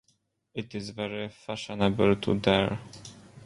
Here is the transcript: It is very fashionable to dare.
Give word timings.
It 0.55 0.73
is 0.73 0.89
very 0.89 1.29
fashionable 1.29 2.15
to 2.15 2.39
dare. 2.39 2.79